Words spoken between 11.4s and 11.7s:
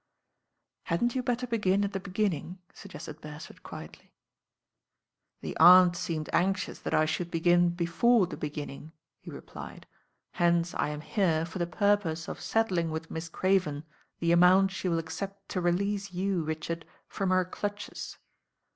for the